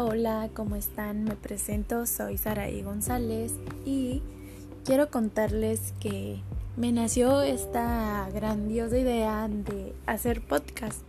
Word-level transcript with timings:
Hola, 0.00 0.48
¿cómo 0.54 0.76
están? 0.76 1.24
Me 1.24 1.34
presento, 1.34 2.06
soy 2.06 2.38
Saraí 2.38 2.82
González 2.82 3.54
y 3.84 4.22
quiero 4.84 5.10
contarles 5.10 5.92
que 5.98 6.40
me 6.76 6.92
nació 6.92 7.42
esta 7.42 8.28
grandiosa 8.32 8.96
idea 8.96 9.48
de 9.48 9.92
hacer 10.06 10.40
podcast. 10.40 11.02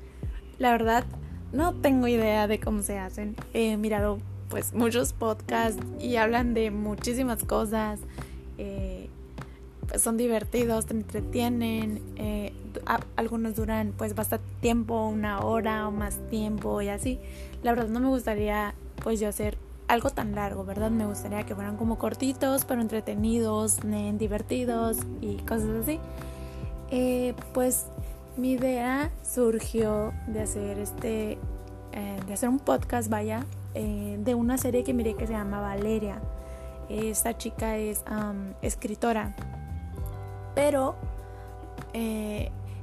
La 0.57 0.71
verdad, 0.71 1.03
no 1.53 1.75
tengo 1.75 2.07
idea 2.07 2.47
de 2.47 2.59
cómo 2.59 2.81
se 2.81 2.97
hacen. 2.97 3.35
He 3.53 3.77
mirado 3.77 4.17
pues 4.49 4.73
muchos 4.73 5.13
podcasts 5.13 5.79
y 5.99 6.15
hablan 6.15 6.55
de 6.55 6.71
muchísimas 6.71 7.43
cosas. 7.43 7.99
Eh, 8.57 9.07
pues 9.87 10.01
son 10.01 10.17
divertidos, 10.17 10.87
te 10.87 10.95
entretienen. 10.95 12.01
Eh, 12.15 12.53
algunos 13.15 13.55
duran 13.55 13.93
pues 13.97 14.15
bastante 14.15 14.45
tiempo, 14.61 15.07
una 15.07 15.39
hora 15.41 15.87
o 15.87 15.91
más 15.91 16.17
tiempo 16.29 16.81
y 16.81 16.89
así. 16.89 17.19
La 17.63 17.71
verdad 17.71 17.89
no 17.89 17.99
me 17.99 18.07
gustaría 18.07 18.73
pues 19.03 19.19
yo 19.19 19.29
hacer 19.29 19.57
algo 19.89 20.11
tan 20.11 20.35
largo, 20.35 20.63
¿verdad? 20.63 20.91
Me 20.91 21.05
gustaría 21.05 21.43
que 21.45 21.55
fueran 21.55 21.75
como 21.75 21.97
cortitos, 21.97 22.63
pero 22.63 22.79
entretenidos, 22.79 23.79
divertidos 24.17 24.97
y 25.19 25.37
cosas 25.37 25.69
así. 25.81 25.99
Eh, 26.91 27.33
pues 27.53 27.87
mi 28.37 28.51
idea 28.51 29.11
surgió 29.23 30.13
de 30.27 30.41
hacer 30.41 30.77
este, 30.77 31.39
eh, 31.91 32.19
de 32.25 32.33
hacer 32.33 32.49
un 32.49 32.59
podcast, 32.59 33.09
vaya, 33.09 33.45
eh, 33.73 34.17
de 34.23 34.35
una 34.35 34.57
serie 34.59 34.83
que 34.83 34.93
miré 34.93 35.15
que 35.15 35.25
se 35.25 35.33
llama 35.33 35.59
Valeria. 35.59 36.21
Esta 36.87 37.37
chica 37.37 37.77
es 37.77 38.03
escritora, 38.61 39.35
pero 40.55 40.95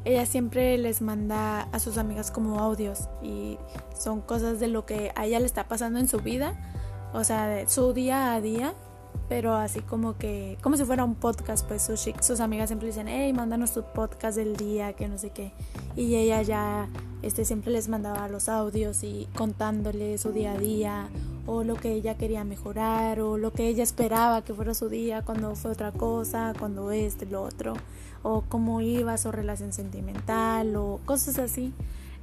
ella 0.07 0.25
siempre 0.25 0.79
les 0.79 1.03
manda 1.03 1.63
a 1.63 1.81
sus 1.81 1.99
amigas 1.99 2.31
como 2.31 2.61
audios 2.61 3.09
y 3.25 3.59
son 3.99 4.21
cosas 4.21 4.61
de 4.61 4.69
lo 4.69 4.87
que 4.87 5.11
a 5.17 5.27
ella 5.27 5.41
le 5.41 5.47
está 5.47 5.67
pasando 5.67 5.99
en 5.99 6.07
su 6.07 6.21
vida, 6.21 6.55
o 7.13 7.25
sea, 7.25 7.69
su 7.69 7.93
día 7.93 8.33
a 8.35 8.41
día, 8.41 8.73
pero 9.29 9.57
así 9.57 9.81
como 9.81 10.17
que, 10.17 10.59
como 10.63 10.77
si 10.77 10.85
fuera 10.85 11.03
un 11.05 11.17
podcast, 11.17 11.67
pues 11.67 11.83
sus, 11.83 12.09
sus 12.21 12.39
amigas 12.39 12.69
siempre 12.69 12.87
dicen, 12.87 13.09
hey, 13.09 13.33
mándanos 13.33 13.73
tu 13.73 13.83
podcast 13.83 14.37
del 14.37 14.57
día, 14.57 14.93
que 14.93 15.09
no 15.09 15.19
sé 15.19 15.31
qué, 15.31 15.53
y 15.97 16.15
ella 16.15 16.41
ya 16.43 16.89
este, 17.23 17.45
siempre 17.45 17.73
les 17.73 17.89
mandaba 17.89 18.29
los 18.29 18.49
audios 18.49 19.03
y 19.03 19.27
contándole 19.35 20.19
su 20.19 20.31
día 20.31 20.53
a 20.53 20.59
día 20.59 21.09
o 21.47 21.65
lo 21.65 21.75
que 21.77 21.93
ella 21.93 22.17
quería 22.17 22.45
mejorar 22.45 23.21
o 23.21 23.39
lo 23.39 23.53
que 23.53 23.69
ella 23.69 23.83
esperaba 23.83 24.43
que 24.43 24.55
fuera 24.55 24.75
su 24.75 24.89
día 24.89 25.23
cuando 25.23 25.55
fue 25.55 25.71
otra 25.71 25.93
cosa, 25.93 26.53
cuando 26.59 26.91
este, 26.91 27.27
lo 27.27 27.43
otro, 27.43 27.75
o 28.23 28.43
cómo 28.43 28.81
iba 28.81 29.17
su 29.17 29.33
relación 29.33 29.73
sentimental 29.73 30.77
o 30.77 31.01
cosas 31.05 31.39
así. 31.39 31.73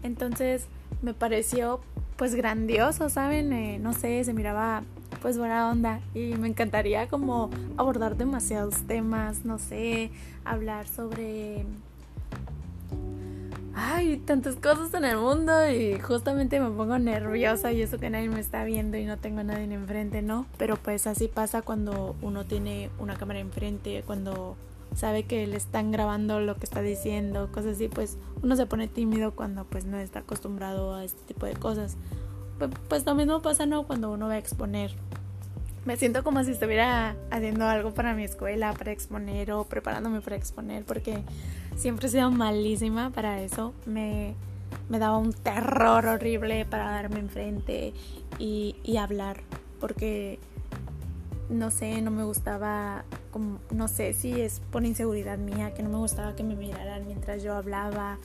Entonces 0.04 0.66
me 1.02 1.14
pareció 1.14 1.80
pues 2.18 2.36
grandioso, 2.36 3.10
¿saben? 3.10 3.54
Eh, 3.54 3.80
no 3.80 3.94
sé, 3.94 4.24
se 4.24 4.34
miraba 4.34 4.84
pues 5.22 5.38
buena 5.38 5.70
onda 5.70 6.02
y 6.14 6.36
me 6.36 6.48
encantaría 6.48 7.08
como 7.08 7.50
abordar 7.78 8.18
demasiados 8.18 8.76
temas, 8.88 9.46
no 9.46 9.58
sé, 9.58 10.12
hablar 10.44 10.88
sobre 10.88 11.66
ay, 13.76 14.18
tantas 14.18 14.56
cosas 14.56 14.94
en 14.94 15.06
el 15.06 15.18
mundo 15.18 15.70
y 15.70 16.00
justamente 16.00 16.60
me 16.60 16.70
pongo 16.70 16.98
nerviosa 17.00 17.72
y 17.72 17.82
eso 17.82 17.98
que 17.98 18.10
nadie 18.10 18.30
me 18.30 18.40
está 18.40 18.64
viendo 18.64 18.98
y 18.98 19.06
no 19.06 19.18
tengo 19.18 19.40
a 19.40 19.44
nadie 19.44 19.74
enfrente, 19.74 20.22
¿no? 20.22 20.46
Pero 20.58 20.78
pues 20.78 21.08
así 21.08 21.28
pasa 21.28 21.62
cuando 21.62 22.16
uno 22.22 22.46
tiene 22.46 22.90
una 23.00 23.16
cámara 23.16 23.40
enfrente, 23.40 24.04
cuando 24.06 24.56
sabe 24.96 25.24
que 25.24 25.48
le 25.48 25.58
están 25.58 25.92
grabando 25.92 26.40
lo 26.40 26.56
que 26.56 26.66
está 26.66 26.82
diciendo, 26.82 27.50
cosas 27.52 27.76
así, 27.76 27.88
pues 27.88 28.18
uno 28.42 28.56
se 28.56 28.66
pone 28.66 28.88
tímido 28.88 29.36
cuando 29.36 29.66
pues 29.66 29.86
no 29.86 29.98
está 29.98 30.20
acostumbrado 30.20 30.94
a 30.94 31.04
este 31.04 31.22
tipo 31.24 31.46
de 31.46 31.54
cosas. 31.54 31.98
Pues, 32.60 32.70
pues 32.88 33.06
lo 33.06 33.16
mismo 33.16 33.42
pasa, 33.42 33.66
¿no? 33.66 33.88
Cuando 33.88 34.12
uno 34.12 34.28
va 34.28 34.34
a 34.34 34.38
exponer 34.38 34.92
me 35.86 35.98
siento 35.98 36.24
como 36.24 36.44
si 36.44 36.52
estuviera 36.52 37.16
haciendo 37.30 37.66
algo 37.66 37.94
para 37.94 38.14
mi 38.14 38.24
escuela, 38.24 38.74
para 38.74 38.92
exponer 38.92 39.52
o 39.52 39.66
preparándome 39.66 40.22
para 40.22 40.36
exponer, 40.36 40.84
porque 40.86 41.24
siempre 41.76 42.08
he 42.08 42.10
sido 42.10 42.32
malísima 42.32 43.10
para 43.10 43.42
eso. 43.42 43.74
Me, 43.86 44.36
me 44.90 45.00
daba 45.00 45.18
un 45.18 45.34
terror 45.34 46.06
horrible 46.06 46.66
para 46.66 46.92
darme 46.92 47.20
enfrente 47.20 47.94
y, 48.40 48.76
y 48.84 48.98
hablar, 48.98 49.42
porque 49.80 50.40
no 51.50 51.72
sé, 51.72 52.02
no 52.02 52.12
me 52.12 52.24
gustaba, 52.24 53.04
como, 53.32 53.60
no 53.72 53.88
sé 53.88 54.14
si 54.14 54.40
es 54.40 54.62
por 54.72 54.86
inseguridad 54.86 55.38
mía, 55.38 55.74
que 55.74 55.84
no 55.84 55.90
me 55.90 55.98
gustaba 55.98 56.36
que 56.36 56.44
me 56.44 56.56
miraran 56.56 57.06
mientras 57.06 57.44
yo 57.44 57.54
hablaba, 57.54 58.18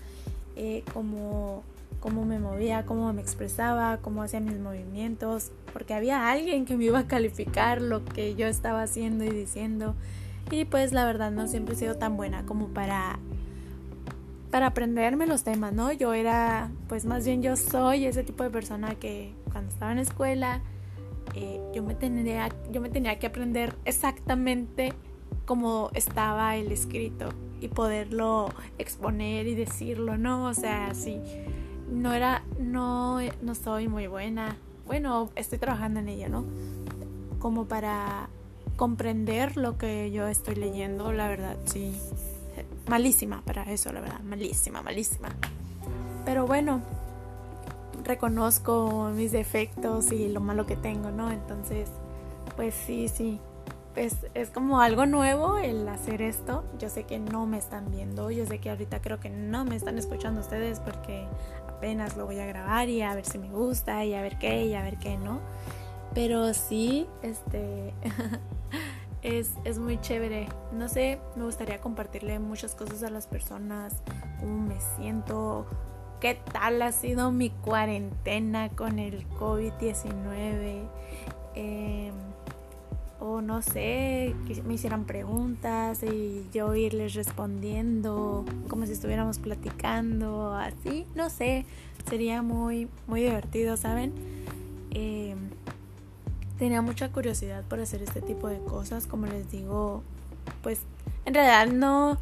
eh, 0.56 0.84
como 0.92 1.62
cómo 2.00 2.24
me 2.24 2.38
movía, 2.38 2.86
cómo 2.86 3.12
me 3.12 3.20
expresaba, 3.20 3.98
cómo 3.98 4.22
hacía 4.22 4.40
mis 4.40 4.58
movimientos, 4.58 5.50
porque 5.72 5.94
había 5.94 6.30
alguien 6.30 6.64
que 6.64 6.76
me 6.76 6.84
iba 6.84 7.00
a 7.00 7.06
calificar 7.06 7.82
lo 7.82 8.04
que 8.04 8.34
yo 8.34 8.46
estaba 8.46 8.82
haciendo 8.82 9.24
y 9.24 9.30
diciendo. 9.30 9.94
Y 10.50 10.64
pues 10.64 10.92
la 10.92 11.04
verdad 11.04 11.30
no 11.30 11.46
siempre 11.46 11.74
he 11.74 11.78
sido 11.78 11.96
tan 11.96 12.16
buena 12.16 12.44
como 12.46 12.68
para 12.68 13.18
para 14.50 14.68
aprenderme 14.68 15.26
los 15.26 15.44
temas, 15.44 15.74
¿no? 15.74 15.92
Yo 15.92 16.14
era, 16.14 16.70
pues 16.88 17.04
más 17.04 17.26
bien 17.26 17.42
yo 17.42 17.54
soy 17.54 18.06
ese 18.06 18.24
tipo 18.24 18.44
de 18.44 18.48
persona 18.48 18.94
que 18.94 19.34
cuando 19.52 19.70
estaba 19.70 19.92
en 19.92 19.98
escuela 19.98 20.62
eh, 21.34 21.60
yo, 21.74 21.82
me 21.82 21.94
tenía, 21.94 22.48
yo 22.72 22.80
me 22.80 22.88
tenía 22.88 23.18
que 23.18 23.26
aprender 23.26 23.74
exactamente 23.84 24.94
cómo 25.44 25.90
estaba 25.92 26.56
el 26.56 26.72
escrito 26.72 27.28
y 27.60 27.68
poderlo 27.68 28.48
exponer 28.78 29.46
y 29.46 29.54
decirlo, 29.54 30.16
¿no? 30.16 30.46
O 30.46 30.54
sea, 30.54 30.94
sí 30.94 31.20
no 31.90 32.12
era, 32.12 32.42
no, 32.58 33.18
no 33.42 33.54
soy 33.54 33.88
muy 33.88 34.06
buena. 34.06 34.56
Bueno, 34.86 35.30
estoy 35.34 35.58
trabajando 35.58 36.00
en 36.00 36.08
ella, 36.08 36.28
¿no? 36.28 36.44
Como 37.38 37.66
para 37.66 38.28
comprender 38.76 39.56
lo 39.56 39.76
que 39.76 40.10
yo 40.10 40.26
estoy 40.28 40.54
leyendo, 40.54 41.12
la 41.12 41.28
verdad, 41.28 41.56
sí. 41.66 41.94
Malísima 42.88 43.42
para 43.42 43.64
eso, 43.64 43.92
la 43.92 44.00
verdad, 44.00 44.20
malísima, 44.20 44.82
malísima. 44.82 45.28
Pero 46.24 46.46
bueno, 46.46 46.80
reconozco 48.04 49.10
mis 49.14 49.32
defectos 49.32 50.10
y 50.12 50.28
lo 50.28 50.40
malo 50.40 50.66
que 50.66 50.76
tengo, 50.76 51.10
¿no? 51.10 51.30
Entonces, 51.30 51.88
pues 52.56 52.74
sí, 52.74 53.08
sí. 53.08 53.38
Es, 53.98 54.14
es 54.34 54.50
como 54.50 54.80
algo 54.80 55.06
nuevo 55.06 55.58
el 55.58 55.88
hacer 55.88 56.22
esto. 56.22 56.62
Yo 56.78 56.88
sé 56.88 57.02
que 57.02 57.18
no 57.18 57.46
me 57.46 57.58
están 57.58 57.90
viendo, 57.90 58.30
yo 58.30 58.46
sé 58.46 58.60
que 58.60 58.70
ahorita 58.70 59.02
creo 59.02 59.18
que 59.18 59.28
no 59.28 59.64
me 59.64 59.74
están 59.74 59.98
escuchando 59.98 60.40
ustedes 60.40 60.78
porque 60.78 61.26
apenas 61.66 62.16
lo 62.16 62.24
voy 62.24 62.38
a 62.38 62.46
grabar 62.46 62.88
y 62.88 63.02
a 63.02 63.12
ver 63.16 63.24
si 63.24 63.38
me 63.38 63.48
gusta 63.48 64.04
y 64.04 64.14
a 64.14 64.22
ver 64.22 64.38
qué 64.38 64.66
y 64.66 64.74
a 64.74 64.82
ver 64.82 64.98
qué 64.98 65.16
no. 65.16 65.40
Pero 66.14 66.54
sí, 66.54 67.08
este 67.22 67.92
es, 69.22 69.50
es 69.64 69.80
muy 69.80 70.00
chévere. 70.00 70.48
No 70.72 70.88
sé, 70.88 71.18
me 71.34 71.44
gustaría 71.44 71.80
compartirle 71.80 72.38
muchas 72.38 72.76
cosas 72.76 73.02
a 73.02 73.10
las 73.10 73.26
personas, 73.26 73.96
cómo 74.38 74.60
me 74.60 74.80
siento, 74.96 75.66
qué 76.20 76.40
tal 76.52 76.82
ha 76.82 76.92
sido 76.92 77.32
mi 77.32 77.50
cuarentena 77.50 78.68
con 78.68 79.00
el 79.00 79.28
COVID-19. 79.30 80.88
Eh, 81.56 82.12
o 83.20 83.40
no 83.40 83.62
sé, 83.62 84.34
que 84.46 84.62
me 84.62 84.74
hicieran 84.74 85.04
preguntas 85.04 86.02
y 86.02 86.46
yo 86.52 86.74
irles 86.74 87.14
respondiendo 87.14 88.44
como 88.68 88.86
si 88.86 88.92
estuviéramos 88.92 89.38
platicando, 89.38 90.54
así, 90.54 91.06
no 91.14 91.28
sé, 91.30 91.64
sería 92.08 92.42
muy, 92.42 92.88
muy 93.06 93.22
divertido, 93.22 93.76
¿saben? 93.76 94.12
Eh, 94.92 95.34
tenía 96.58 96.82
mucha 96.82 97.10
curiosidad 97.10 97.64
por 97.64 97.80
hacer 97.80 98.02
este 98.02 98.20
tipo 98.20 98.48
de 98.48 98.58
cosas, 98.58 99.06
como 99.06 99.26
les 99.26 99.50
digo, 99.50 100.02
pues 100.62 100.80
en 101.24 101.34
realidad 101.34 101.72
no, 101.72 102.18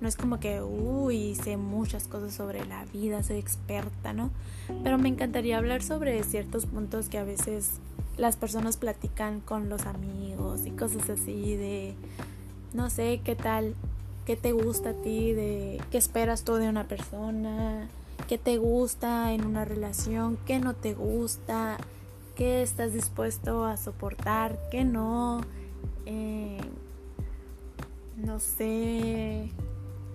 no 0.00 0.08
es 0.08 0.16
como 0.16 0.40
que, 0.40 0.62
uy, 0.62 1.34
sé 1.34 1.56
muchas 1.56 2.08
cosas 2.08 2.32
sobre 2.32 2.64
la 2.64 2.84
vida, 2.86 3.22
soy 3.22 3.36
experta, 3.36 4.12
¿no? 4.12 4.30
Pero 4.82 4.96
me 4.96 5.08
encantaría 5.08 5.58
hablar 5.58 5.82
sobre 5.82 6.22
ciertos 6.22 6.66
puntos 6.66 7.08
que 7.08 7.18
a 7.18 7.24
veces 7.24 7.72
las 8.16 8.36
personas 8.36 8.76
platican 8.76 9.40
con 9.40 9.68
los 9.68 9.86
amigos 9.86 10.66
y 10.66 10.70
cosas 10.70 11.10
así 11.10 11.54
de, 11.56 11.94
no 12.72 12.88
sé, 12.88 13.20
qué 13.24 13.36
tal, 13.36 13.74
qué 14.24 14.36
te 14.36 14.52
gusta 14.52 14.90
a 14.90 14.94
ti, 14.94 15.32
de 15.32 15.80
qué 15.90 15.98
esperas 15.98 16.44
tú 16.44 16.54
de 16.54 16.68
una 16.68 16.84
persona, 16.88 17.88
qué 18.26 18.38
te 18.38 18.56
gusta 18.56 19.32
en 19.32 19.44
una 19.44 19.64
relación, 19.64 20.38
qué 20.46 20.60
no 20.60 20.74
te 20.74 20.94
gusta, 20.94 21.76
qué 22.36 22.62
estás 22.62 22.94
dispuesto 22.94 23.64
a 23.64 23.76
soportar, 23.76 24.58
qué 24.70 24.84
no, 24.84 25.40
eh, 26.06 26.60
no 28.16 28.38
sé, 28.40 29.50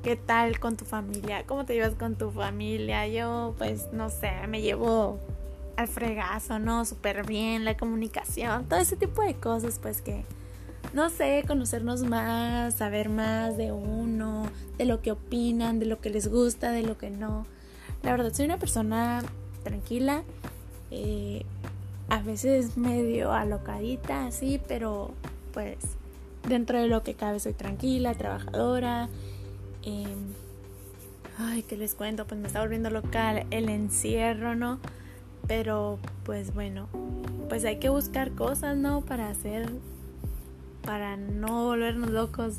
qué 0.06 0.16
tal 0.16 0.60
con 0.60 0.78
tu 0.78 0.86
familia, 0.86 1.48
cómo 1.48 1.66
te 1.66 1.74
llevas 1.74 1.96
con 1.96 2.14
tu 2.14 2.30
familia, 2.30 3.08
yo 3.08 3.56
pues 3.58 3.88
no 3.92 4.12
sé, 4.12 4.30
me 4.48 4.62
llevo 4.62 5.18
al 5.78 5.88
fregazo, 5.88 6.60
¿no? 6.60 6.86
Súper 6.86 7.26
bien, 7.26 7.66
la 7.66 7.76
comunicación, 7.76 8.66
todo 8.66 8.80
ese 8.80 8.98
tipo 8.98 9.24
de 9.24 9.34
cosas, 9.34 9.80
pues 9.82 10.04
que, 10.04 10.24
no 10.94 11.10
sé, 11.10 11.44
conocernos 11.48 12.04
más, 12.04 12.76
saber 12.76 13.10
más 13.10 13.58
de 13.58 13.72
uno, 13.72 14.46
de 14.78 14.86
lo 14.86 15.02
que 15.02 15.12
opinan, 15.12 15.80
de 15.80 15.88
lo 15.88 16.00
que 16.00 16.12
les 16.12 16.28
gusta, 16.28 16.70
de 16.70 16.84
lo 16.84 17.00
que 17.00 17.10
no. 17.10 17.48
La 18.04 18.12
verdad, 18.12 18.32
soy 18.32 18.46
una 18.46 18.60
persona 18.60 19.24
tranquila, 19.64 20.22
eh, 20.92 21.46
a 22.10 22.20
veces 22.20 22.78
medio 22.78 23.34
alocadita, 23.34 24.28
así, 24.28 24.62
pero 24.68 25.16
pues 25.52 25.78
dentro 26.48 26.80
de 26.80 26.86
lo 26.86 27.02
que 27.02 27.16
cabe 27.16 27.40
soy 27.40 27.54
tranquila, 27.54 28.14
trabajadora. 28.14 29.10
Em, 29.86 30.34
ay, 31.38 31.64
¿qué 31.64 31.78
les 31.78 31.94
cuento? 31.94 32.26
Pues 32.26 32.40
me 32.40 32.48
está 32.48 32.60
volviendo 32.62 32.90
local 32.90 33.46
el 33.52 33.70
encierro, 33.70 34.56
¿no? 34.56 34.80
Pero 35.48 36.00
pues 36.24 36.54
bueno, 36.54 36.90
pues 37.50 37.64
hay 37.66 37.78
que 37.78 37.90
buscar 37.90 38.32
cosas, 38.32 38.78
¿no? 38.78 39.02
Para 39.02 39.30
hacer, 39.30 39.70
para 40.84 41.18
no 41.18 41.66
volvernos 41.66 42.10
locos. 42.10 42.58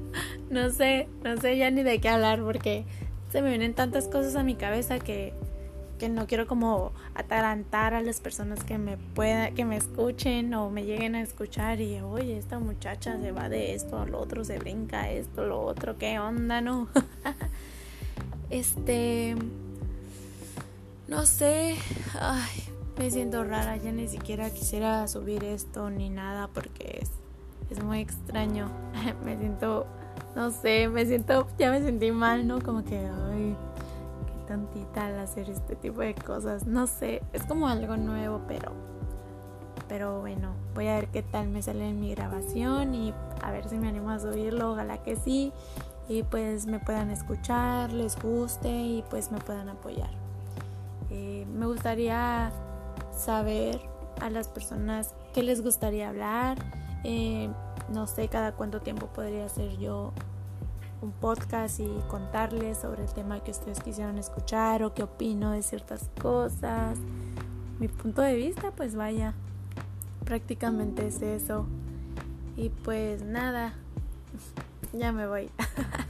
no 0.50 0.70
sé, 0.70 1.08
no 1.24 1.36
sé 1.38 1.58
ya 1.58 1.70
ni 1.70 1.82
de 1.82 2.00
qué 2.00 2.08
hablar 2.08 2.42
porque 2.42 2.84
se 3.30 3.42
me 3.42 3.50
vienen 3.50 3.74
tantas 3.74 4.06
cosas 4.06 4.36
a 4.36 4.44
mi 4.44 4.54
cabeza 4.54 5.00
que, 5.00 5.34
que 5.98 6.08
no 6.08 6.26
quiero 6.26 6.46
como 6.46 6.92
atarantar 7.14 7.94
a 7.94 8.00
las 8.00 8.20
personas 8.20 8.64
que 8.64 8.78
me 8.78 8.96
puedan, 8.96 9.54
que 9.54 9.64
me 9.64 9.76
escuchen 9.76 10.54
o 10.54 10.70
me 10.70 10.84
lleguen 10.84 11.14
a 11.14 11.20
escuchar 11.20 11.80
y 11.80 12.00
oye, 12.00 12.38
esta 12.38 12.58
muchacha 12.58 13.20
se 13.20 13.32
va 13.32 13.48
de 13.48 13.74
esto 13.74 13.98
a 13.98 14.06
lo 14.06 14.18
otro, 14.18 14.44
se 14.44 14.58
brinca 14.58 15.10
esto, 15.10 15.44
lo 15.44 15.60
otro, 15.60 15.98
qué 15.98 16.18
onda, 16.18 16.60
¿no? 16.60 16.88
este 18.50 19.36
no 21.08 21.26
sé, 21.26 21.76
ay, 22.20 22.62
me 22.98 23.10
siento 23.10 23.44
rara, 23.44 23.76
ya 23.76 23.92
ni 23.92 24.08
siquiera 24.08 24.50
quisiera 24.50 25.06
subir 25.08 25.44
esto 25.44 25.90
ni 25.90 26.10
nada 26.10 26.48
porque 26.48 27.00
es, 27.02 27.10
es 27.70 27.82
muy 27.82 28.00
extraño. 28.00 28.70
me 29.24 29.36
siento 29.38 29.86
no 30.34 30.50
sé, 30.50 30.88
me 30.88 31.04
siento, 31.06 31.48
ya 31.58 31.70
me 31.70 31.82
sentí 31.82 32.12
mal, 32.12 32.46
¿no? 32.46 32.60
Como 32.60 32.84
que, 32.84 32.96
ay, 32.96 33.56
tantita 34.48 35.06
al 35.06 35.18
hacer 35.20 35.50
este 35.50 35.76
tipo 35.76 36.00
de 36.00 36.14
cosas. 36.14 36.66
No 36.66 36.86
sé, 36.86 37.22
es 37.32 37.44
como 37.44 37.68
algo 37.68 37.96
nuevo, 37.96 38.40
pero, 38.48 38.72
pero 39.88 40.20
bueno, 40.20 40.52
voy 40.74 40.88
a 40.88 40.94
ver 40.94 41.08
qué 41.08 41.22
tal 41.22 41.48
me 41.48 41.62
sale 41.62 41.88
en 41.88 42.00
mi 42.00 42.10
grabación 42.14 42.94
y 42.94 43.14
a 43.42 43.52
ver 43.52 43.68
si 43.68 43.76
me 43.76 43.88
animo 43.88 44.10
a 44.10 44.18
subirlo, 44.18 44.72
ojalá 44.72 45.02
que 45.02 45.16
sí. 45.16 45.52
Y 46.08 46.22
pues 46.22 46.66
me 46.66 46.78
puedan 46.78 47.10
escuchar, 47.10 47.92
les 47.92 48.20
guste 48.20 48.70
y 48.70 49.04
pues 49.10 49.30
me 49.30 49.38
puedan 49.38 49.68
apoyar. 49.68 50.10
Eh, 51.10 51.46
me 51.54 51.66
gustaría 51.66 52.50
saber 53.12 53.78
a 54.22 54.30
las 54.30 54.48
personas 54.48 55.14
qué 55.34 55.42
les 55.42 55.62
gustaría 55.62 56.08
hablar. 56.08 56.56
Eh, 57.04 57.50
no 57.90 58.06
sé 58.06 58.28
cada 58.28 58.52
cuánto 58.52 58.80
tiempo 58.80 59.06
podría 59.08 59.44
hacer 59.44 59.76
yo 59.76 60.12
un 61.00 61.12
podcast 61.12 61.80
y 61.80 61.88
contarles 62.08 62.78
sobre 62.78 63.04
el 63.04 63.12
tema 63.12 63.42
que 63.42 63.50
ustedes 63.50 63.80
quisieron 63.80 64.18
escuchar 64.18 64.82
o 64.82 64.94
qué 64.94 65.02
opino 65.02 65.52
de 65.52 65.62
ciertas 65.62 66.10
cosas. 66.20 66.98
Mi 67.78 67.88
punto 67.88 68.22
de 68.22 68.34
vista, 68.34 68.72
pues 68.72 68.96
vaya, 68.96 69.34
prácticamente 70.24 71.06
es 71.06 71.22
eso. 71.22 71.66
Y 72.56 72.70
pues 72.70 73.22
nada, 73.22 73.74
ya 74.92 75.12
me 75.12 75.26
voy. 75.26 75.50